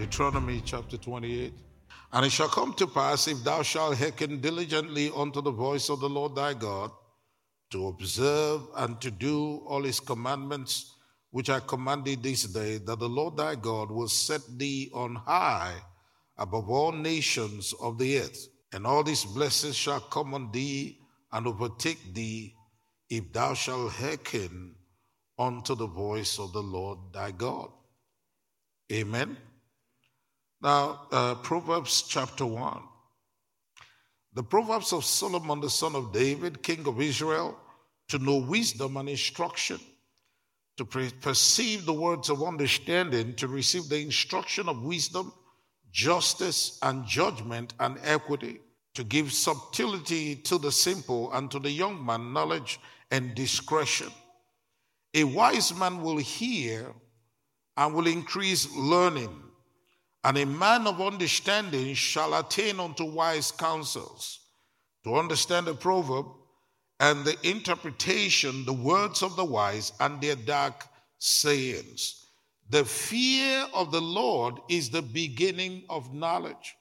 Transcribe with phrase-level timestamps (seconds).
[0.00, 1.52] Deuteronomy chapter 28.
[2.14, 6.00] And it shall come to pass, if thou shalt hearken diligently unto the voice of
[6.00, 6.90] the Lord thy God,
[7.70, 10.94] to observe and to do all his commandments
[11.32, 15.16] which I command thee this day, that the Lord thy God will set thee on
[15.16, 15.74] high
[16.38, 18.48] above all nations of the earth.
[18.72, 20.96] And all these blessings shall come on thee
[21.30, 22.54] and overtake thee
[23.10, 24.76] if thou shalt hearken
[25.38, 27.68] unto the voice of the Lord thy God.
[28.90, 29.36] Amen.
[30.62, 32.82] Now, uh, Proverbs chapter 1.
[34.34, 37.58] The Proverbs of Solomon, the son of David, king of Israel,
[38.08, 39.80] to know wisdom and instruction,
[40.76, 45.32] to perceive the words of understanding, to receive the instruction of wisdom,
[45.92, 48.60] justice, and judgment and equity,
[48.94, 52.78] to give subtlety to the simple, and to the young man knowledge
[53.10, 54.08] and discretion.
[55.14, 56.92] A wise man will hear
[57.76, 59.49] and will increase learning,
[60.24, 64.40] and a man of understanding shall attain unto wise counsels.
[65.04, 66.26] To understand the proverb
[66.98, 70.86] and the interpretation, the words of the wise and their dark
[71.18, 72.26] sayings.
[72.68, 76.76] The fear of the Lord is the beginning of knowledge,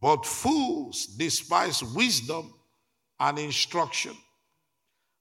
[0.00, 2.52] but fools despise wisdom
[3.18, 4.14] and instruction.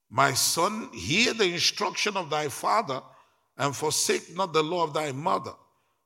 [0.10, 3.02] My son, hear the instruction of thy father,
[3.58, 5.54] and forsake not the law of thy mother.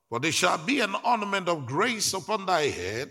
[0.09, 3.09] For there shall be an ornament of grace upon thy head,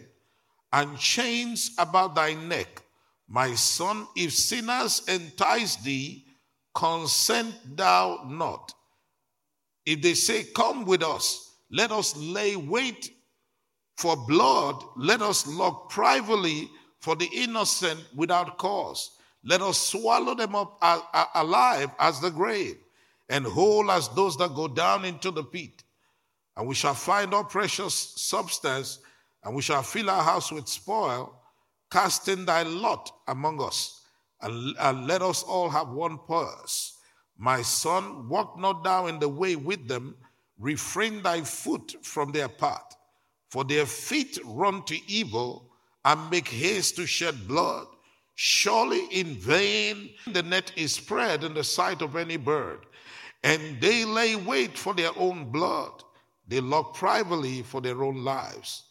[0.73, 2.83] and chains about thy neck.
[3.29, 6.27] My son, if sinners entice thee,
[6.75, 8.73] consent thou not.
[9.85, 13.11] If they say, Come with us, let us lay wait
[13.97, 19.19] for blood, let us look privately for the innocent without cause.
[19.45, 20.79] Let us swallow them up
[21.35, 22.77] alive as the grave,
[23.29, 25.83] and whole as those that go down into the pit.
[26.57, 29.01] And we shall find our precious substance,
[29.45, 31.39] and we shall fill our house with spoil,
[31.91, 34.03] casting thy lot among us,
[34.41, 36.99] and, and let us all have one purse.
[37.39, 40.17] My son, walk not thou in the way with them,
[40.59, 42.97] refrain thy foot from their path,
[43.51, 45.71] for their feet run to evil
[46.05, 47.87] and make haste to shed blood.
[48.35, 52.81] Surely in vain the net is spread in the sight of any bird,
[53.43, 56.03] and they lay wait for their own blood.
[56.47, 58.85] They look privately for their own lives.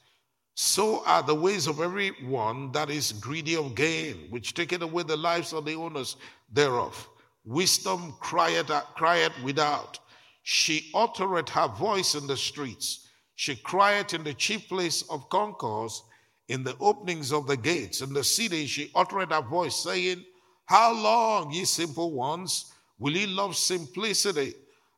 [0.55, 5.03] So are the ways of every one that is greedy of gain, which taketh away
[5.03, 6.15] the lives of the owners
[6.51, 7.09] thereof.
[7.43, 9.99] Wisdom crieth, crieth without.
[10.43, 13.09] She uttereth her voice in the streets.
[13.35, 16.03] She crieth in the chief place of concourse
[16.47, 18.01] in the openings of the gates.
[18.01, 20.23] In the city she uttered her voice, saying,
[20.65, 24.53] How long, ye simple ones, will ye love simplicity?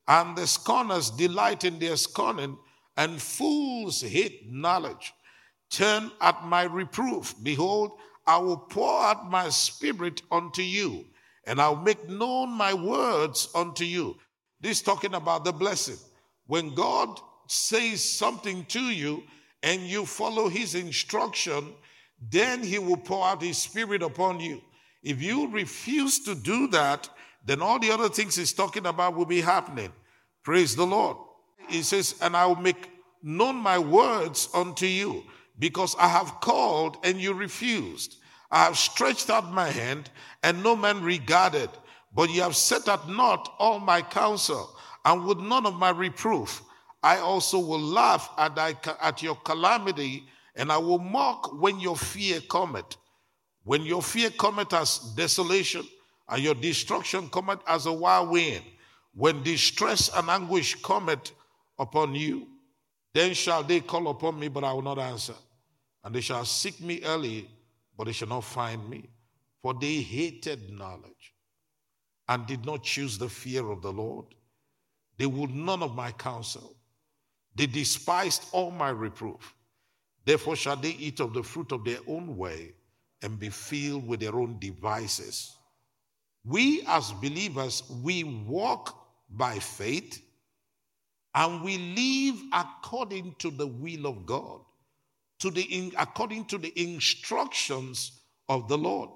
[0.08, 2.58] And the scorners delight in their scorning,
[2.96, 5.14] and fools hate knowledge.
[5.70, 7.36] Turn at my reproof.
[7.44, 7.92] Behold,
[8.26, 11.06] I will pour out my spirit unto you,
[11.46, 14.18] and I'll make known my words unto you.
[14.62, 15.98] This talking about the blessing.
[16.46, 19.24] When God says something to you,
[19.64, 21.74] and you follow his instruction,
[22.30, 24.62] then he will pour out his spirit upon you.
[25.04, 27.10] If you refuse to do that,
[27.46, 29.92] then all the other things he's talking about will be happening.
[30.44, 31.18] Praise the Lord.
[31.70, 32.90] He says, And I will make
[33.24, 35.24] known my words unto you,
[35.60, 38.18] because I have called and you refused.
[38.52, 40.10] I have stretched out my hand
[40.44, 41.70] and no man regarded,
[42.14, 46.62] but ye have set at naught all my counsel and would none of my reproof.
[47.04, 51.96] I also will laugh at, thy, at your calamity, and I will mock when your
[51.96, 52.98] fear cometh.
[53.68, 55.86] When your fear cometh as desolation,
[56.30, 58.64] and your destruction cometh as a wild wind,
[59.14, 61.34] when distress and anguish cometh
[61.78, 62.48] upon you,
[63.14, 65.34] then shall they call upon me, but I will not answer.
[66.02, 67.50] And they shall seek me early,
[67.98, 69.10] but they shall not find me.
[69.62, 71.34] For they hated knowledge
[72.30, 74.28] and did not choose the fear of the Lord.
[75.18, 76.78] They would none of my counsel.
[77.54, 79.54] They despised all my reproof.
[80.24, 82.77] Therefore shall they eat of the fruit of their own way
[83.22, 85.56] and be filled with their own devices.
[86.46, 88.98] We as believers, we walk
[89.30, 90.22] by faith
[91.36, 94.62] and we live according to the will of God,
[95.40, 99.10] to the according to the instructions of the Lord.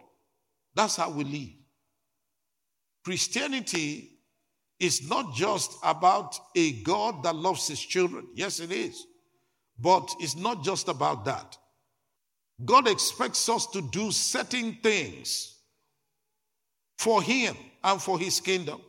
[0.75, 1.50] That's how we live.
[3.04, 4.12] Christianity
[4.80, 8.27] is not just about a God that loves his children.
[8.36, 9.06] Yes, it is.
[9.80, 11.57] But it's not just about that.
[12.65, 15.55] God expects us to do certain things
[16.97, 18.81] for him and for his kingdom.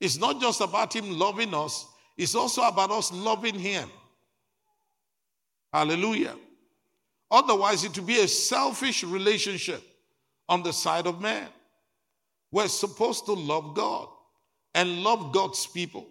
[0.00, 1.86] It's not just about him loving us,
[2.16, 3.88] it's also about us loving him.
[5.72, 6.36] Hallelujah.
[7.30, 9.82] Otherwise, it will be a selfish relationship
[10.48, 11.48] on the side of man.
[12.50, 14.08] We're supposed to love God
[14.74, 16.08] and love God's people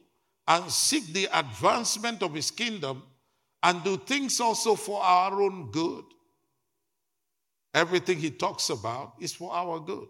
[0.48, 3.04] and seek the advancement of his kingdom
[3.64, 6.04] and do things also for our own good.
[7.74, 10.08] Everything he talks about is for our good.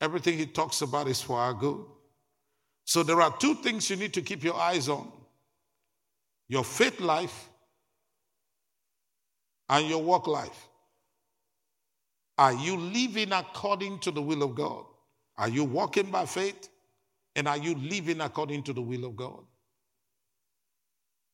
[0.00, 1.84] Everything he talks about is for our good.
[2.84, 5.10] So there are two things you need to keep your eyes on
[6.48, 7.48] your faith life
[9.68, 10.68] and your work life.
[12.36, 14.84] Are you living according to the will of God?
[15.38, 16.68] Are you walking by faith?
[17.36, 19.42] And are you living according to the will of God?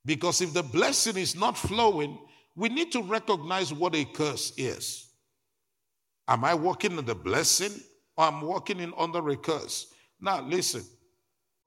[0.05, 2.19] Because if the blessing is not flowing,
[2.57, 5.11] we need to recognize what a curse is.
[6.27, 7.73] Am I walking in the blessing
[8.17, 9.93] or am walking in under a curse?
[10.21, 10.83] Now, listen.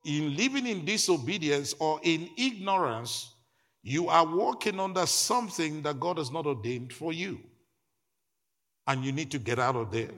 [0.06, 3.34] In living in disobedience or in ignorance,
[3.84, 7.40] you are walking under something that God has not ordained for you.
[8.88, 10.12] And you need to get out of there.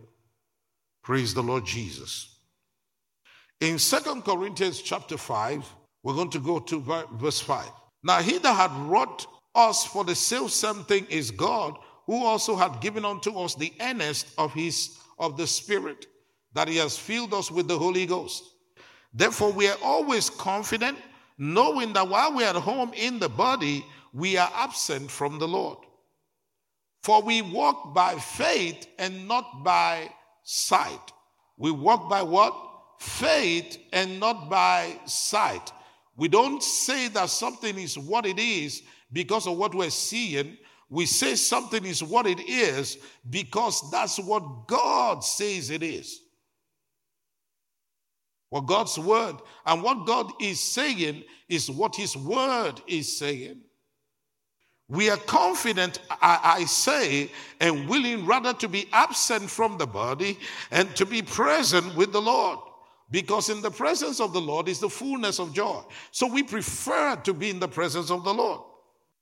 [1.04, 2.40] Praise the Lord Jesus.
[3.62, 5.66] In Second Corinthians chapter 5,
[6.04, 6.80] we're going to go to
[7.14, 7.66] verse 5.
[8.06, 9.26] Now, he that had wrought
[9.56, 11.76] us for the same thing is God,
[12.06, 16.06] who also had given unto us the earnest of his of the Spirit,
[16.54, 18.44] that he has filled us with the Holy Ghost.
[19.12, 21.00] Therefore, we are always confident,
[21.40, 25.48] knowing that while we are at home in the body, we are absent from the
[25.48, 25.80] Lord.
[27.02, 30.12] For we walk by faith and not by
[30.44, 31.12] sight.
[31.58, 32.56] We walk by what?
[33.00, 35.72] Faith and not by sight.
[36.18, 40.58] We don't say that something is what it is because of what we're seeing.
[40.90, 42.98] We say something is what it is
[43.30, 46.22] because that's what God says it is.
[48.50, 49.36] What God's word
[49.66, 53.62] and what God is saying is what His word is saying.
[54.88, 60.38] We are confident, I, I, say, and willing rather to be absent from the body
[60.70, 62.60] and to be present with the Lord.
[63.12, 65.84] Because in the presence of the Lord is the fullness of joy.
[66.12, 68.62] So we prefer to be in the presence of the Lord.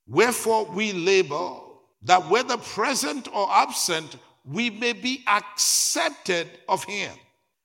[0.08, 1.60] Wherefore we labor
[2.04, 7.12] that whether present or absent, we may be accepted of Him.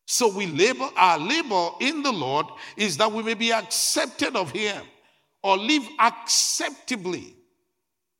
[0.07, 4.51] So we labor, our labor in the Lord is that we may be accepted of
[4.51, 4.83] Him
[5.43, 7.37] or live acceptably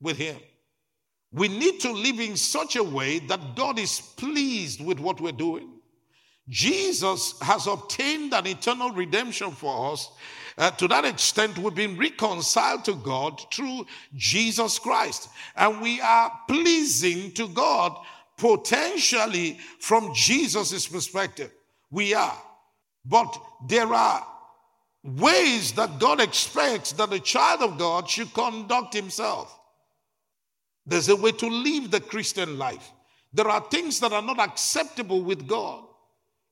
[0.01, 0.37] with Him.
[1.33, 5.33] We need to live in such a way that God is pleased with what we're
[5.33, 5.78] doing.
[6.49, 10.11] Jesus has obtained an eternal redemption for us.
[10.57, 13.87] Uh, to that extent, we've been reconciled to God through
[14.17, 15.29] Jesus Christ.
[15.55, 17.97] And we are pleasing to God
[18.37, 21.53] potentially from Jesus' perspective.
[21.91, 22.37] We are.
[23.05, 24.27] But there are
[25.05, 29.55] ways that God expects that the child of God should conduct himself.
[30.87, 32.91] There's a way to live the Christian life.
[33.33, 35.85] There are things that are not acceptable with God.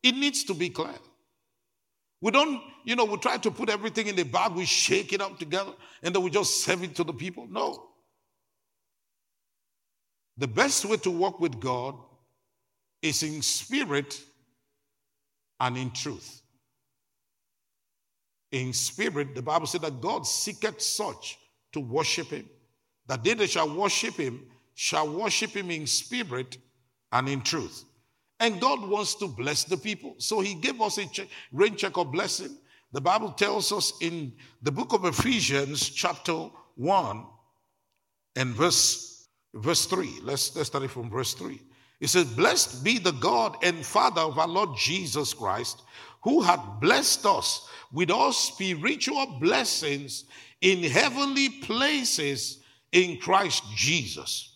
[0.06, 0.94] It needs to be clear.
[2.20, 5.20] We don't, you know, we try to put everything in the bag, we shake it
[5.20, 5.73] up together,
[6.03, 7.47] and then we just serve it to the people.
[7.50, 7.88] No.
[10.38, 11.97] The best way to walk with God
[13.03, 14.20] is in spirit
[15.61, 16.43] and in truth.
[18.53, 21.39] In spirit, the Bible said that God seeketh such
[21.72, 22.48] to worship him
[23.06, 24.43] that they that shall worship him
[24.75, 26.58] shall worship him in spirit
[27.13, 27.84] and in truth.
[28.38, 30.14] And God wants to bless the people.
[30.19, 32.56] So he gave us a check, rain check of blessing.
[32.93, 37.24] The Bible tells us in the book of Ephesians, chapter 1,
[38.36, 40.20] and verse, verse 3.
[40.22, 41.60] Let's, let's start it from verse 3.
[42.00, 45.82] It says, Blessed be the God and Father of our Lord Jesus Christ,
[46.22, 50.24] who hath blessed us with all spiritual blessings
[50.60, 52.58] in heavenly places
[52.93, 54.56] in Christ Jesus.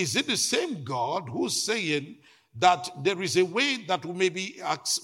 [0.00, 2.16] Is it the same God who's saying
[2.58, 4.60] that there is a way that we may be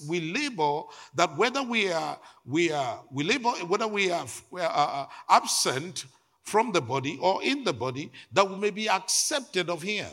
[0.07, 0.81] we labor
[1.15, 5.07] that whether we are we are we labor whether we are, we are uh, uh,
[5.29, 6.05] absent
[6.43, 10.07] from the body or in the body that we may be accepted of him?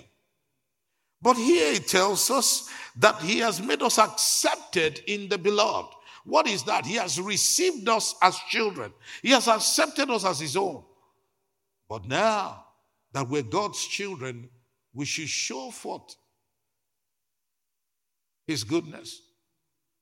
[1.23, 5.95] But here it tells us that he has made us accepted in the beloved.
[6.25, 6.85] What is that?
[6.87, 8.93] He has received us as children.
[9.23, 10.85] He has accepted us as his own.
[11.89, 12.65] But now
[13.13, 14.49] that we're God's children,
[14.95, 16.15] we should show forth
[18.47, 19.21] his goodness.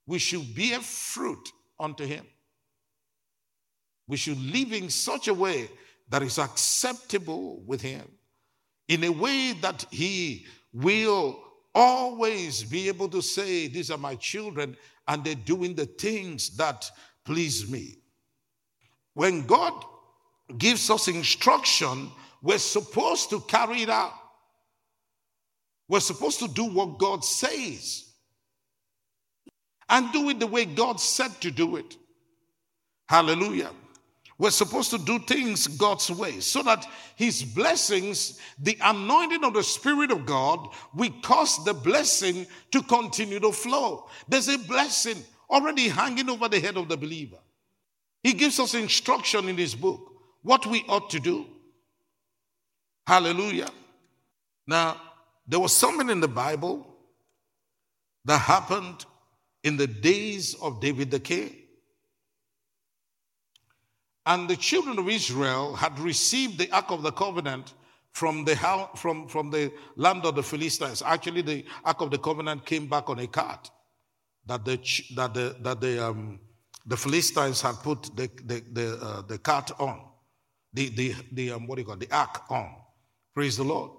[0.06, 2.26] We should bear fruit unto him.
[4.08, 5.70] We should live in such a way
[6.08, 8.06] that is acceptable with him,
[8.88, 11.42] in a way that he will
[11.74, 14.76] always be able to say, These are my children,
[15.08, 16.90] and they're doing the things that
[17.24, 17.96] please me.
[19.14, 19.84] When God
[20.58, 22.10] gives us instruction,
[22.42, 24.12] we're supposed to carry it out.
[25.88, 28.04] We're supposed to do what God says
[29.88, 31.96] and do it the way God said to do it.
[33.08, 33.70] Hallelujah.
[34.38, 39.62] We're supposed to do things God's way so that His blessings, the anointing of the
[39.62, 44.08] Spirit of God, we cause the blessing to continue to flow.
[44.28, 47.36] There's a blessing already hanging over the head of the believer.
[48.22, 50.12] He gives us instruction in His book
[50.42, 51.46] what we ought to do.
[53.06, 53.68] Hallelujah.
[54.66, 55.00] Now,
[55.46, 56.86] there was something in the Bible
[58.24, 59.04] that happened
[59.64, 61.54] in the days of David the king.
[64.24, 67.74] And the children of Israel had received the Ark of the Covenant
[68.12, 68.56] from the,
[68.94, 71.02] from, from the land of the Philistines.
[71.04, 73.70] Actually, the Ark of the Covenant came back on a cart
[74.46, 74.76] that the,
[75.16, 76.38] that the, that the, um,
[76.86, 80.02] the Philistines had put the, the, the, uh, the cart on,
[80.72, 82.74] the, the, the um, what do you call it, the Ark on.
[83.34, 83.90] Praise the Lord.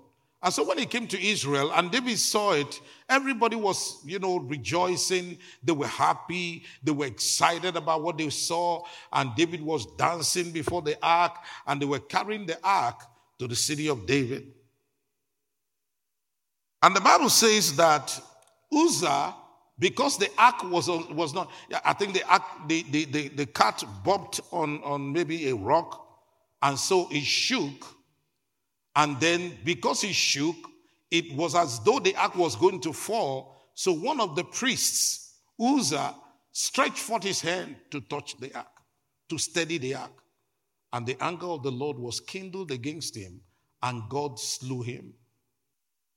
[0.44, 4.40] And so when he came to Israel and David saw it, everybody was, you know,
[4.40, 5.38] rejoicing.
[5.64, 6.66] They were happy.
[6.84, 8.84] They were excited about what they saw.
[9.14, 13.04] And David was dancing before the ark and they were carrying the ark
[13.40, 14.52] to the city of David.
[16.82, 18.20] And the Bible says that
[18.70, 19.36] Uzzah,
[19.80, 21.50] because the ark was, was not,
[21.86, 26.06] I think the ark, the, the, the, the cart bumped on, on maybe a rock
[26.62, 27.93] and so it shook
[28.96, 30.56] and then, because he shook,
[31.10, 33.56] it was as though the ark was going to fall.
[33.74, 36.16] So one of the priests, Uzzah,
[36.52, 38.68] stretched forth his hand to touch the ark,
[39.30, 40.12] to steady the ark.
[40.92, 43.42] And the anger of the Lord was kindled against him,
[43.82, 45.14] and God slew him.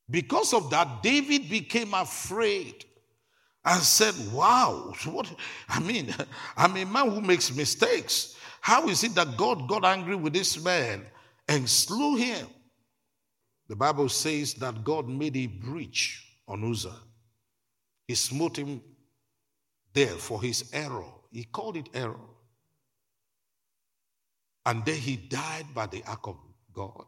[0.09, 2.85] Because of that, David became afraid
[3.65, 5.33] and said, Wow, what?
[5.69, 6.15] I mean,
[6.57, 8.37] I'm a man who makes mistakes.
[8.61, 11.07] How is it that God got angry with this man
[11.49, 12.47] and slew him?
[13.69, 17.01] The Bible says that God made a breach on Uzzah.
[18.07, 18.81] He smote him
[19.93, 21.05] there for his error.
[21.33, 22.21] He called it error.
[24.65, 26.37] And then he died by the ark of
[26.73, 27.05] God.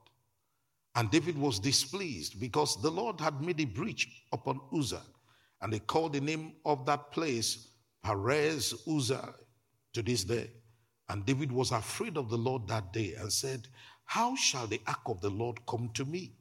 [0.94, 5.02] And David was displeased because the Lord had made a breach upon Uzzah.
[5.60, 7.68] And they called the name of that place
[8.02, 9.34] Perez Uzzah
[9.92, 10.50] to this day.
[11.08, 13.68] And David was afraid of the Lord that day and said,
[14.04, 16.38] How shall the ark of the Lord come to me?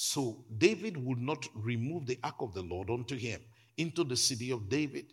[0.00, 3.40] So David would not remove the ark of the Lord unto him
[3.78, 5.06] into the city of David.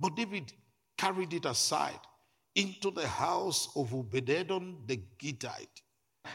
[0.00, 0.52] But David
[0.98, 2.00] carried it aside
[2.56, 5.82] into the house of Obededom the Gittite.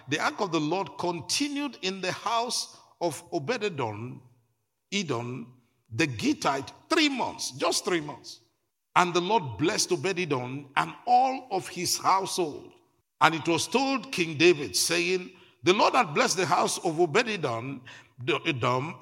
[0.07, 4.21] The ark of the Lord continued in the house of Obededom,
[4.93, 5.53] Edom,
[5.93, 8.39] the Gittite, three months, just three months.
[8.95, 12.71] And the Lord blessed Obededom and all of his household.
[13.19, 15.29] And it was told King David, saying,
[15.67, 17.81] the Lord had blessed the house of Obededom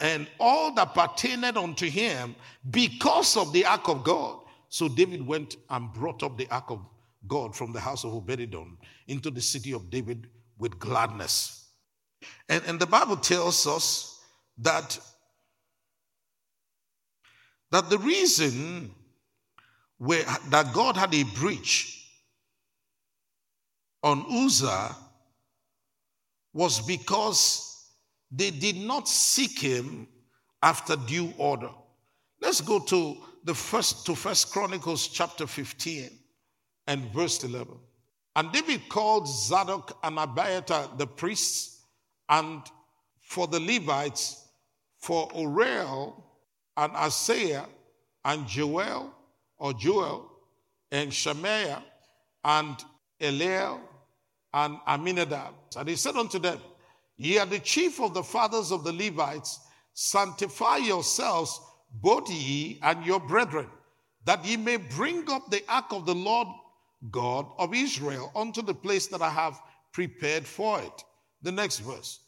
[0.02, 2.36] and all that pertained unto him
[2.72, 4.40] because of the ark of God.
[4.70, 6.84] So David went and brought up the ark of
[7.28, 11.68] God from the house of Obededom into the city of David with gladness.
[12.50, 14.20] And, and the Bible tells us
[14.58, 15.00] that,
[17.70, 18.90] that the reason
[20.00, 22.10] where, that God had a breach
[24.02, 25.05] on Uzzah
[26.56, 27.92] was because
[28.32, 30.08] they did not seek him
[30.64, 31.70] after due order.
[32.42, 36.10] Let's go to the first to First Chronicles chapter 15
[36.88, 37.76] and verse 11.
[38.38, 41.84] And David called Zadok and Abiathar the priests,
[42.30, 42.62] and
[43.20, 44.48] for the Levites,
[44.98, 46.24] for Uriel
[46.78, 47.66] and Asaiah
[48.24, 49.14] and Joel
[49.58, 50.32] or Joel
[50.90, 51.84] and Shemaiah
[52.46, 52.78] and
[53.20, 53.82] Eliel
[54.56, 55.54] and Amminadab.
[55.78, 56.60] And he said unto them,
[57.18, 59.60] Ye are the chief of the fathers of the Levites,
[59.94, 61.60] sanctify yourselves,
[62.02, 63.68] both ye and your brethren,
[64.24, 66.48] that ye may bring up the ark of the Lord
[67.12, 71.04] God of Israel unto the place that I have prepared for it.
[71.42, 72.22] The next verse.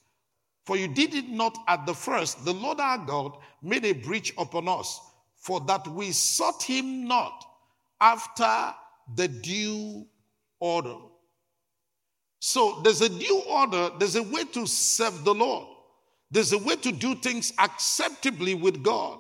[0.66, 4.34] For you did it not at the first, the Lord our God made a breach
[4.38, 5.00] upon us,
[5.38, 7.46] for that we sought him not
[8.02, 8.74] after
[9.16, 10.06] the due
[10.60, 10.98] order.
[12.40, 15.68] So there's a new order, there's a way to serve the Lord.
[16.30, 19.20] There's a way to do things acceptably with God.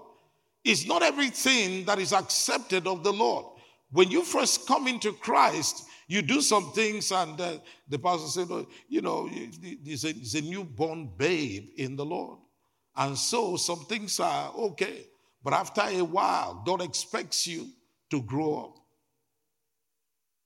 [0.63, 3.45] It's not everything that is accepted of the Lord.
[3.91, 7.57] When you first come into Christ, you do some things, and uh,
[7.87, 12.39] the pastor said, oh, You know, he's a, he's a newborn babe in the Lord.
[12.95, 15.05] And so some things are okay.
[15.43, 17.69] But after a while, God expects you
[18.09, 18.77] to grow up.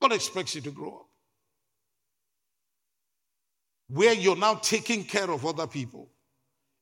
[0.01, 1.10] God expects you to grow up.
[3.93, 6.09] Where you're now taking care of other people.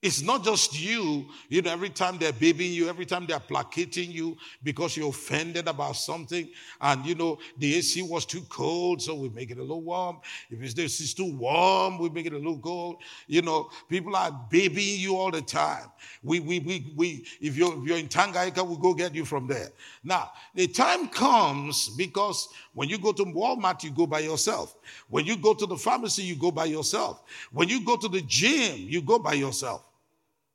[0.01, 4.09] It's not just you, you know, every time they're babying you, every time they're placating
[4.09, 6.49] you because you're offended about something.
[6.79, 10.19] And, you know, the AC was too cold, so we make it a little warm.
[10.49, 13.01] If it's, this is too warm, we make it a little cold.
[13.27, 15.87] You know, people are babying you all the time.
[16.23, 19.47] We, we, we, we if, you're, if you're in Tanganyika, we go get you from
[19.47, 19.67] there.
[20.01, 24.77] Now, the time comes because when you go to Walmart, you go by yourself.
[25.09, 27.23] When you go to the pharmacy, you go by yourself.
[27.51, 29.87] When you go to the gym, you go by yourself.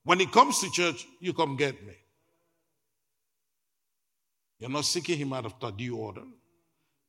[0.04, 1.94] When it comes to church, you come get me.
[4.58, 6.22] You're not seeking him out of due order.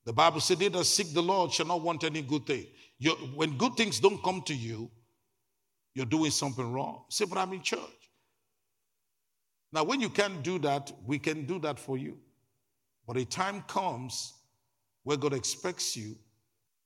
[0.05, 2.65] The Bible said, They that seek the Lord shall not want any good thing.
[2.97, 4.89] You're, when good things don't come to you,
[5.93, 7.03] you're doing something wrong.
[7.09, 7.79] Say, but I'm in church.
[9.71, 12.17] Now, when you can't do that, we can do that for you.
[13.07, 14.33] But a time comes
[15.03, 16.15] where God expects you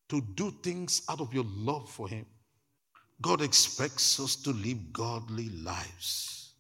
[0.10, 2.26] to do things out of your love for Him.
[3.22, 6.54] God expects us to live godly lives.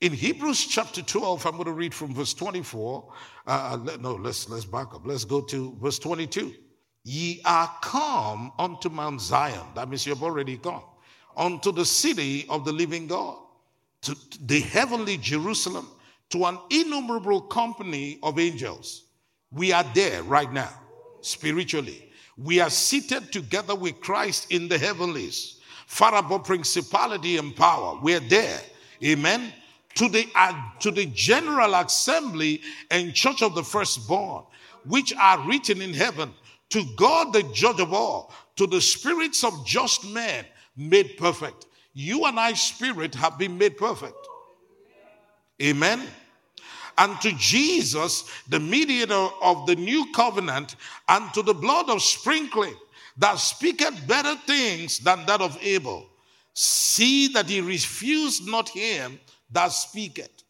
[0.00, 3.12] In Hebrews chapter 12, I'm going to read from verse 24.
[3.46, 5.02] Uh, uh no, let's, let's back up.
[5.04, 6.54] Let's go to verse 22.
[7.04, 9.66] Ye are come unto Mount Zion.
[9.74, 10.82] That means you've already come.
[11.36, 13.38] Unto the city of the living God,
[14.02, 15.88] to the heavenly Jerusalem,
[16.30, 19.04] to an innumerable company of angels.
[19.50, 20.72] We are there right now,
[21.20, 22.09] spiritually
[22.42, 27.98] we are seated together with Christ in the heavenlies, far above principality and power.
[28.02, 28.60] We're there.
[29.04, 29.52] Amen.
[29.96, 34.44] To the, uh, to the general assembly and church of the firstborn,
[34.86, 36.32] which are written in heaven,
[36.70, 40.44] to God the judge of all, to the spirits of just men
[40.76, 41.66] made perfect.
[41.92, 44.14] You and I, spirit, have been made perfect.
[45.60, 46.08] Amen
[46.98, 50.76] and to Jesus, the mediator of the new covenant,
[51.08, 52.74] and to the blood of sprinkling
[53.16, 56.06] that speaketh better things than that of Abel.
[56.54, 60.42] See that he refused not him that speaketh.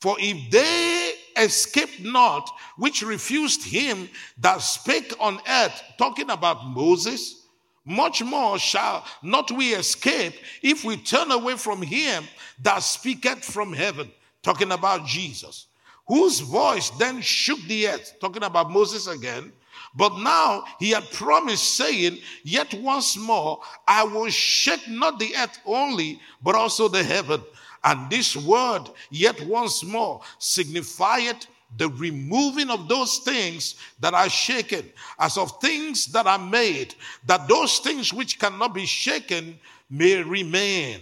[0.00, 7.46] For if they escaped not, which refused him that spake on earth, talking about Moses,
[7.84, 12.24] much more shall not we escape if we turn away from him
[12.62, 14.10] that speaketh from heaven
[14.42, 15.66] talking about Jesus,
[16.06, 19.52] whose voice then shook the earth, talking about Moses again.
[19.94, 25.58] But now he had promised, saying, Yet once more I will shake not the earth
[25.66, 27.42] only, but also the heaven.
[27.84, 31.46] And this word, yet once more, signifieth
[31.76, 36.94] the removing of those things that are shaken, as of things that are made,
[37.26, 39.58] that those things which cannot be shaken
[39.90, 41.00] may remain.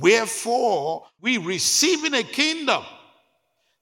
[0.00, 2.82] Wherefore, we receiving a kingdom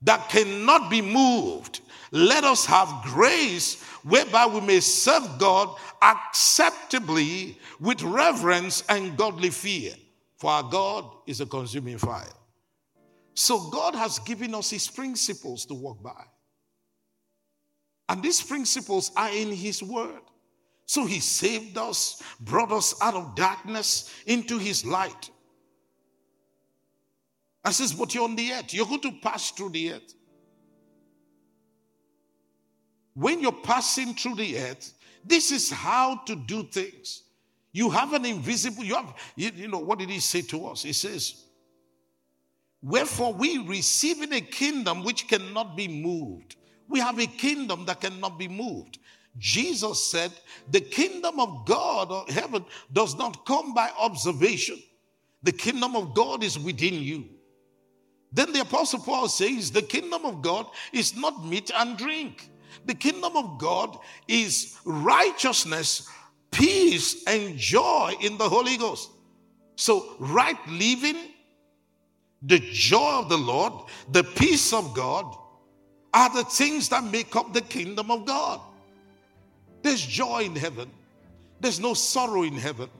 [0.02, 8.02] that cannot be moved, let us have grace whereby we may serve God acceptably with
[8.02, 9.94] reverence and godly fear.
[10.36, 12.26] For our God is a consuming fire.
[13.34, 16.24] So God has given us his principles to walk by.
[18.08, 20.20] And these principles are in his word.
[20.86, 25.30] So he saved us, brought us out of darkness into his light.
[27.64, 28.74] I says, but you're on the earth.
[28.74, 30.14] You're going to pass through the earth.
[33.14, 34.92] When you're passing through the earth,
[35.24, 37.22] this is how to do things.
[37.72, 40.82] You have an invisible, you have, you, you know, what did he say to us?
[40.82, 41.44] He says,
[42.82, 46.56] Wherefore we receiving a kingdom which cannot be moved.
[46.86, 48.98] We have a kingdom that cannot be moved.
[49.38, 50.32] Jesus said,
[50.70, 54.78] The kingdom of God or heaven does not come by observation.
[55.42, 57.24] The kingdom of God is within you.
[58.34, 62.50] Then the Apostle Paul says, The kingdom of God is not meat and drink.
[62.84, 66.08] The kingdom of God is righteousness,
[66.50, 69.10] peace, and joy in the Holy Ghost.
[69.76, 71.16] So, right living,
[72.42, 73.72] the joy of the Lord,
[74.10, 75.36] the peace of God
[76.12, 78.60] are the things that make up the kingdom of God.
[79.82, 80.90] There's joy in heaven,
[81.60, 82.90] there's no sorrow in heaven,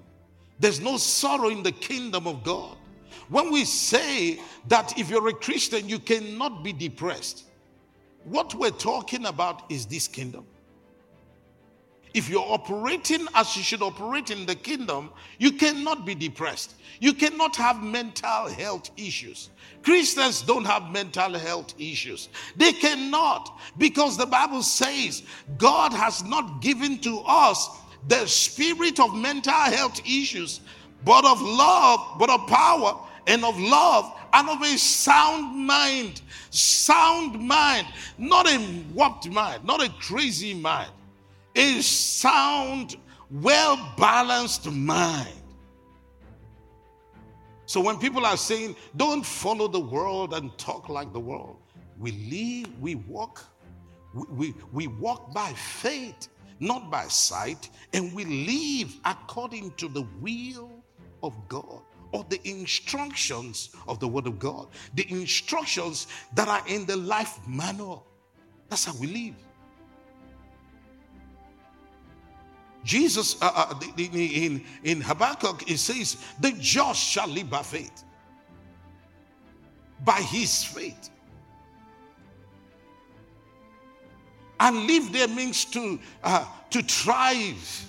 [0.61, 2.77] there's no sorrow in the kingdom of God.
[3.29, 7.45] When we say that if you're a Christian, you cannot be depressed,
[8.25, 10.47] what we're talking about is this kingdom.
[12.15, 16.77] if you're operating as you should operate in the kingdom, you cannot be depressed.
[17.01, 19.51] You cannot have mental health issues.
[19.83, 22.29] Christians don't have mental health issues.
[22.57, 25.25] They cannot because the Bible says
[25.59, 27.69] God has not given to us
[28.07, 30.61] the spirit of mental health issues,
[31.05, 36.23] but of love, but of power and of love and of a sound mind.
[36.51, 37.87] Sound mind,
[38.19, 40.91] not a warped mind, not a crazy mind.
[41.57, 42.97] A sound,
[43.31, 45.41] well balanced mind.
[47.67, 51.57] So when people are saying, don't follow the world and talk like the world,
[51.99, 53.45] we live, we walk,
[54.13, 56.29] we, we, we walk by faith,
[56.61, 60.71] not by sight, and we live according to the will
[61.23, 61.81] of God
[62.15, 67.41] or the instructions of the Word of God, the instructions that are in the life
[67.45, 68.07] manual.
[68.69, 69.35] That's how we live.
[72.85, 78.05] Jesus, uh, uh, in, in Habakkuk, it says, The just shall live by faith.
[80.05, 81.11] By his faith.
[84.61, 87.87] And live there means to, uh, to thrive.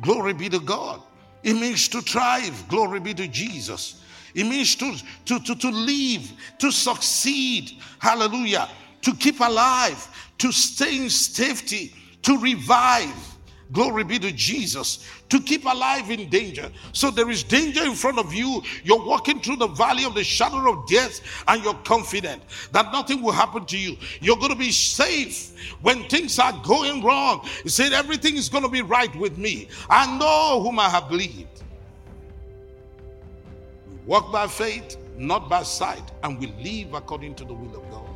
[0.00, 1.02] Glory be to God.
[1.42, 2.68] It means to thrive.
[2.68, 4.02] Glory be to Jesus.
[4.34, 4.94] It means to,
[5.26, 7.72] to, to, to live, to succeed.
[7.98, 8.68] Hallelujah.
[9.02, 13.14] To keep alive, to stay in safety, to revive.
[13.72, 15.06] Glory be to Jesus.
[15.28, 16.70] To keep alive in danger.
[16.92, 18.62] So there is danger in front of you.
[18.82, 23.22] You're walking through the valley of the shadow of death and you're confident that nothing
[23.22, 23.96] will happen to you.
[24.20, 25.52] You're going to be safe
[25.82, 27.46] when things are going wrong.
[27.62, 29.68] You said everything is going to be right with me.
[29.88, 31.62] I know whom I have believed.
[33.88, 37.88] We walk by faith, not by sight, and we live according to the will of
[37.90, 38.09] God.